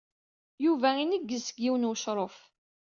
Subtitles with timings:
[0.65, 2.37] Yuba ineggez seg yiwen n ucṛuf.